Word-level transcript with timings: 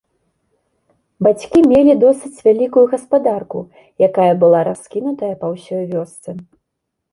Бацькі 1.27 1.59
мелі 1.71 1.93
досыць 2.05 2.41
вялікую 2.47 2.85
гаспадарку, 2.95 3.59
якая 4.09 4.27
была 4.47 4.59
раскінутая 4.71 5.33
па 5.45 5.55
ўсёй 5.55 5.83
вёсцы. 5.97 6.29